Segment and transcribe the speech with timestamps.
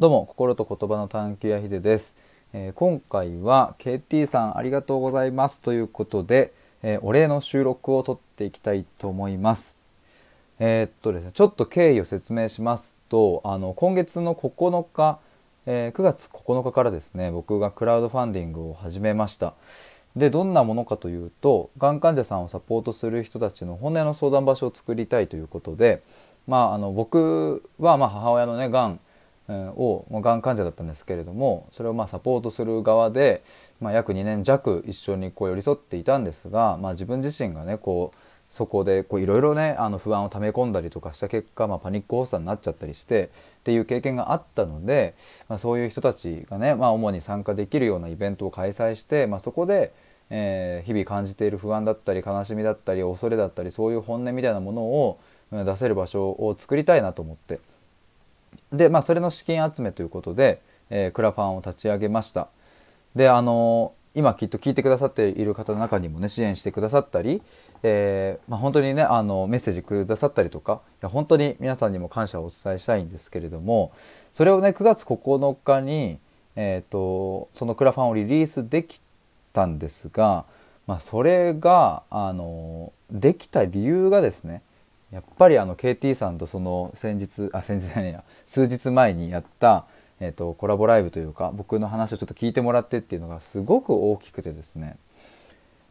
[0.00, 2.16] どうも心と言葉の探求やひでです、
[2.54, 9.76] えー、今回は KT さんありがとうございますということで、えー、お礼の収録を撮っていきたいと思います。
[10.58, 15.18] えー、っとですねちょっと経緯を説明しますとあの今月の9日、
[15.66, 19.52] え9月9日からですね僕がクラウドファンディングを始めました。
[20.16, 26.02] でどんなものかというとがん患者さんをサポートする人たちの本音の相談場所を作りたいということで
[26.46, 29.00] まああの僕はま母親のねがん
[29.50, 33.42] をがん患者だったんですけれどもそれをまサポートする側で、
[33.80, 38.18] まあ、約2年弱一緒にこう寄り添っていたんですが、まあ、自分自身がねこう
[38.50, 45.14] そこでいろいろねあの不安を溜め込んだりとかした結果、まあ、パニック発作になっちゃったりしてっていう経験があったので、
[45.48, 49.92] まあ、そういう人たちがね、まあ、主に参加できるようなイベントを開催して、まあ、そこで、
[50.30, 55.20] えー、日々感じている不安だったり悲しみだったり恐れだったりそういう本音みたいなものを
[55.52, 57.60] 出せる場所を作りたいなと思って。
[58.72, 60.60] で、まあ、それの資金集めということで、
[60.90, 62.48] えー、クラファンを立ち上げました。
[63.14, 67.42] で、あのー、今きっと聞いてくださっている方の中にもね、支援してくださったり、
[67.82, 73.92] えー、まあ、本当にね、あの、メッセージくださったりとか、いや本当に皆さんにも感謝をお伝えしたいんですけれども、
[74.32, 76.18] それをね、9月9日に、
[76.56, 79.00] えっ、と、そのクラファンをリリースでき
[79.52, 80.44] たんですが、
[80.86, 84.62] まあ、それが、あの、できた理由がですね、
[85.12, 88.22] やっぱりあの KT さんとその先日あ先日じゃないや。
[88.46, 89.86] 数日前にやった、
[90.20, 94.96] えーと、コラボライブというか僕の話をちょっと聞いてもらってっていうのがすごく大きくてですね。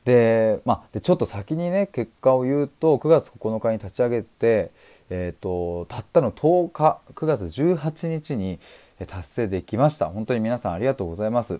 [0.06, 4.72] で,、まあ、でちょっと先にね結果を言うと9月9日に立ち上げて、
[5.10, 8.60] えーと、たったの10日9月18日に
[9.06, 10.08] 達成できました。
[10.08, 11.60] 本当に皆さんありがとうございます。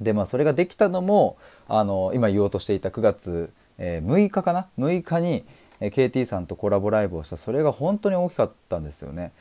[0.00, 1.36] でまあそれができたのも
[1.68, 5.44] あの今言おうとしていた9月、えー、6日かな？6日に、
[5.82, 9.32] え KT さんとコラボライブをしたそれが本当に大きかったんですよね。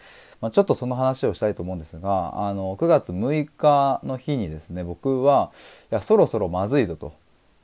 [0.42, 5.52] まあ、ちょっとその話をしたいと思うんですがあの9月6日の日にですね僕は
[5.92, 7.14] いやそろそろまずいぞと。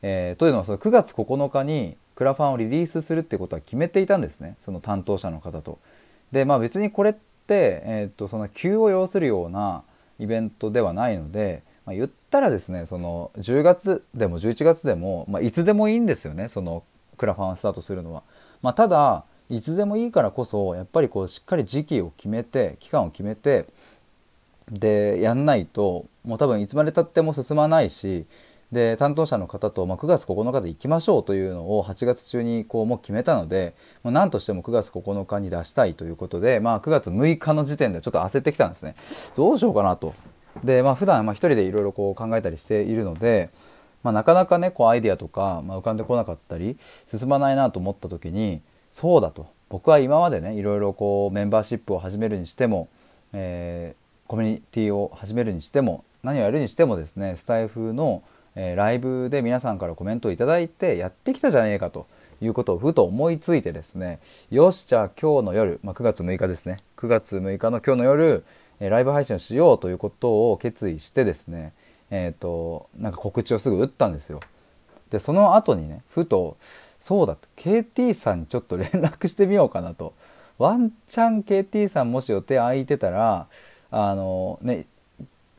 [0.03, 5.79] えー、というのはその9月9日にクラファンをリリースするってことは決めていたんですねその担当者の方と。
[6.31, 9.83] でまあ別にこれって、えー、っとその急を要するような
[10.19, 16.83] イベントではないので、まあ、言ったらですねその10月でも11月でも、まあ、いつでもいいんですよねその
[17.17, 18.21] クラファンをスタートするのは。
[18.61, 23.65] まあ、ただいつでもいいからこそやっぱりこうしっかり時期を決めて期間を決めて
[24.69, 28.25] でやんないともう多分いつまでたっても進まないし
[28.71, 33.73] で担当者の方と、まあ、9月9日で行きましょうというのを8月中にこうもう決めたので
[34.03, 38.95] もう何としても9月9日に出したいということで、まあ、9月6日の時点でちょっと焦ってきたんですね
[39.35, 40.13] どうしようかなと。
[40.63, 43.51] でまあ普段まあ一人でいろいろ考えたりしているので
[44.07, 49.47] まあ、なかなかねこうアイデアとか、まあ、浮かんでこなかったり進まないなと思った時にそうだと。
[49.69, 52.87] 僕は今までねいろいろこうメンバーシップを始めるにしても、
[53.33, 58.23] えー、コミュニティを始めるにしても何をやるにしてもですねスタイフの、
[58.55, 62.07] えー、ライブで皆さんからコメントを頂いてやってきたじゃねえかと
[62.39, 64.19] いうことをふと思いついてですね
[64.49, 66.77] よしじゃあ今日の夜、まあ、9月6日ですね。
[66.95, 68.45] 9月6日の今日の夜、
[68.79, 71.73] え、ライブ配信をしようということを決意してですね
[72.11, 74.39] えっ、ー、となんか告知をすぐ打ったんですよ。
[75.09, 76.57] でその後にねふと
[76.99, 80.13] そうだと KT さんにちょっと連絡してみようかなと
[80.57, 83.47] ワンチャン KT さんもし予定空いてたら
[83.91, 84.85] あのね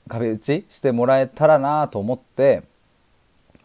[0.09, 2.62] 壁打ちしてもらえたらなと思って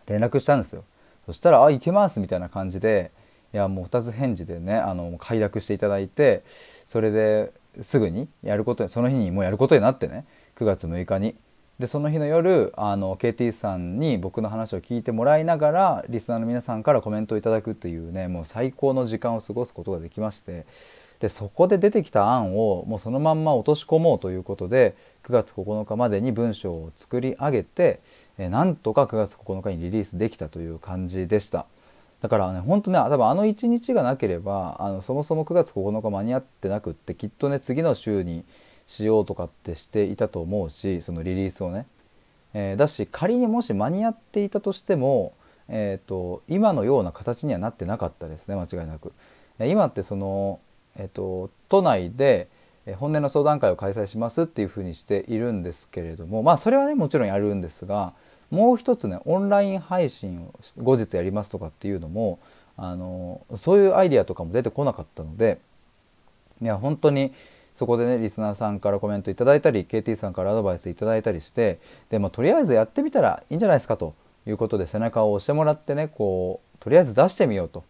[0.07, 0.83] 連絡したんですよ
[1.25, 3.11] そしたら「あ行けます」みたいな感じで
[3.53, 6.43] いやもう2つ返事でねあの快諾していただいて
[6.85, 7.51] それで
[7.81, 10.25] すぐにやることその日にもうやることになってね
[10.57, 11.35] 9月6日に
[11.83, 20.65] でその日の夜あの KT さんに僕の話を聞いてもらいながらリスナーの皆さんからコメントをいただくというねもう最高の時間を過ごすことができまして
[21.19, 24.95] でそこで出てきた案をもうそのまんま落とし込もうということで
[25.25, 27.99] 9月9日までに文章を作り上げて
[28.37, 31.65] えなんとか9月9日にリリースできたという感じでした。
[32.21, 38.45] だからね、本当ね、多分あの1日がなければ、あのそもそも9月9日間に合ってなくって、きっとね、次の週に
[38.93, 41.87] しようとかってしていたと思うしそのリリースをね、
[42.53, 45.33] えー、だし仮にもし間に合っていたとしても、
[45.67, 49.11] えーと、今のような形にはなってなかったですね間違いなく。
[49.59, 50.59] 今ってその、
[50.95, 52.49] えーと、都内で
[52.97, 58.13] 本音の相談会を開催しますっていうふうにしているんですけれどもまあそれはねもちろんやるんですが
[58.51, 62.39] もう一つねオンライン配信を後日やりますとかっていうのも
[62.75, 65.59] あのそういうアイデアとかも出てこなかったので
[66.61, 67.33] いや本当に
[67.75, 71.79] そこでねリスナーさんからコメントいただいたり KT さんからアドバイスいただいたりして
[72.09, 74.15] で、まあ、とりあえずやってみたらいいんじゃないですかと
[74.45, 77.83] いうことで背中を押してもらってねこうとりあえず出してみようと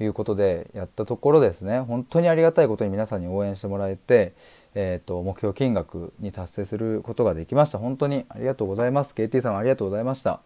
[0.00, 1.80] いうことでやったところですね。
[1.80, 4.32] 本当にありがたいことに皆さんに応援してもらえて、
[4.74, 7.78] えーと、目標金額に達成することができました。
[7.78, 9.14] 本当にありがとうございます。
[9.14, 10.40] KT さんありがとうございました。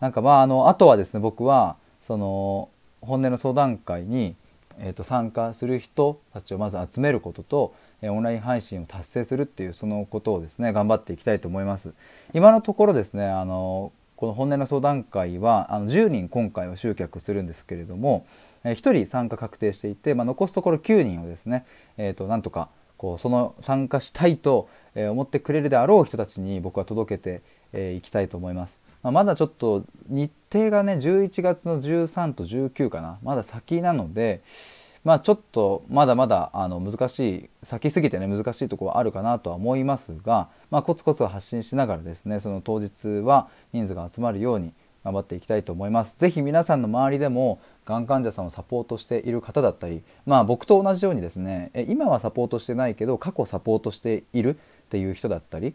[0.00, 2.68] なんかまああのあとはですね僕はその
[3.00, 4.36] 本音の相談会に、
[4.78, 11.94] えーと、参加する人たちをまず集めることと、オンライン配信を達成するっていうそのことをですね頑張っていきたいと思います
[12.34, 18.26] 今のところですねあのこの本音の相談会はあの10人今回は集客するんですけれども、
[18.64, 21.66] 1人参加確定していて、まあ、残すところ9人をですね、
[21.98, 27.42] えーと、なんとかこうその参加したいと思ってくれるであろう人たちに僕は届け
[27.72, 28.80] てい、きたいと思います。
[29.02, 34.42] まあ、まだちょっと日程がね11月の13と19かなまだ先なので、
[35.04, 44.72] まあ、ちょっとまだまだあの難しい先すぎてね難しいところはあるかなとは思いますが、まあ、コツコツ発信しながらですねその当日は人数が集まるように
[45.04, 46.18] 頑張っていきたいと思います。
[46.18, 55.74] ぜひ皆さんの周りでもがん患者さんをサポートしている方だったり、まあ、僕と同じようにですね今はサポートしてないけど過去サポートしているっていう人だったり、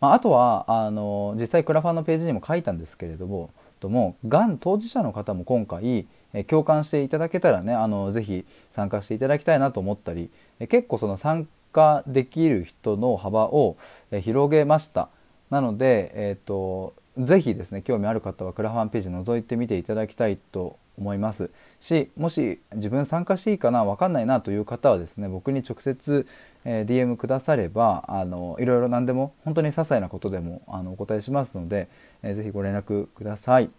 [0.00, 3.50] まあ、あとはあの実際クラファンのページにも書いたんですけれども
[3.80, 10.28] ともがん当事者の方も今回え共感していただけたらねあのぜひ参加していただきたいなと思ったり
[10.58, 13.76] え結構その参加できる人の幅を
[14.10, 15.08] え広げました。
[15.50, 21.50] なので、えーと、ぜひですね興味ある方はクラファンページ覗いてみていただきたいと思います
[21.80, 26.26] しもし自分参加していいかな分かんないなという方はですね僕に直接、
[26.64, 31.88] えー、DM くださればあのいろいろ何でも本当に些細なことでもあのお答えしますので、
[32.22, 33.70] えー、ぜひご連絡ください。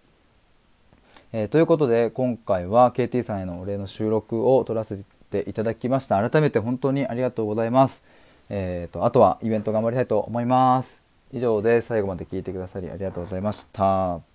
[1.38, 8.06] えー、ということで今回は KT さんへのお礼の収録を撮らせていただきました改めて本当にありがとうございます。
[8.50, 11.02] えーと、とあとはイベント頑張りたいと思います。
[11.34, 14.35] 以上で最後まで聞いてくださりありがとうございました。